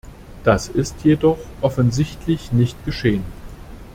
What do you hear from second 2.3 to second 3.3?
nicht geschehen.